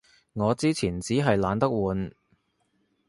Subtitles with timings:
[0.33, 2.15] 我之前衹係懶得換